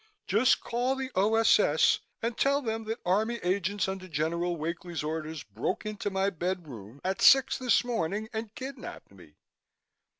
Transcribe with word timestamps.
Just 0.25 0.61
call 0.61 0.95
the 0.95 1.11
O.S.S. 1.13 1.99
and 2.23 2.35
tell 2.35 2.63
them 2.63 2.85
that 2.85 2.97
Army 3.05 3.39
agents 3.43 3.87
under 3.87 4.07
General 4.07 4.57
Wakely's 4.57 5.03
orders 5.03 5.43
broke 5.43 5.85
into 5.85 6.09
my 6.09 6.31
bedroom 6.31 6.99
at 7.03 7.21
six 7.21 7.59
this 7.59 7.83
morning 7.83 8.27
and 8.33 8.55
kidnapped 8.55 9.11
me." 9.11 9.35